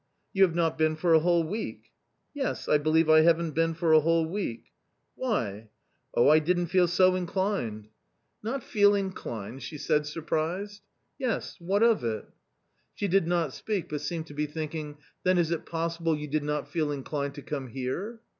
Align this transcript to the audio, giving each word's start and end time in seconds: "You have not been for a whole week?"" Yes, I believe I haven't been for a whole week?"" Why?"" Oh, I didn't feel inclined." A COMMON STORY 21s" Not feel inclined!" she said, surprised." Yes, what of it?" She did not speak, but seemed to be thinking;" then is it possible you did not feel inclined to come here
"You 0.33 0.41
have 0.41 0.55
not 0.55 0.79
been 0.79 0.95
for 0.95 1.13
a 1.13 1.19
whole 1.19 1.43
week?"" 1.43 1.91
Yes, 2.33 2.67
I 2.67 2.79
believe 2.79 3.07
I 3.07 3.21
haven't 3.21 3.51
been 3.51 3.75
for 3.75 3.93
a 3.93 3.99
whole 3.99 4.25
week?"" 4.25 4.69
Why?"" 5.15 5.69
Oh, 6.15 6.27
I 6.27 6.39
didn't 6.39 6.69
feel 6.69 6.87
inclined." 7.15 7.19
A 7.21 7.27
COMMON 7.29 7.81
STORY 7.83 7.91
21s" 7.91 7.91
Not 8.51 8.63
feel 8.63 8.95
inclined!" 8.95 9.61
she 9.61 9.77
said, 9.77 10.07
surprised." 10.07 10.81
Yes, 11.19 11.57
what 11.59 11.83
of 11.83 12.03
it?" 12.03 12.27
She 12.95 13.07
did 13.07 13.27
not 13.27 13.53
speak, 13.53 13.89
but 13.89 14.01
seemed 14.01 14.25
to 14.25 14.33
be 14.33 14.47
thinking;" 14.47 14.97
then 15.23 15.37
is 15.37 15.51
it 15.51 15.67
possible 15.67 16.17
you 16.17 16.27
did 16.27 16.43
not 16.43 16.67
feel 16.67 16.91
inclined 16.91 17.35
to 17.35 17.43
come 17.43 17.67
here 17.67 18.21